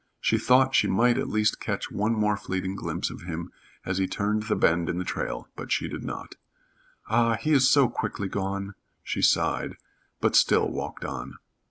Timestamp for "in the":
4.89-5.03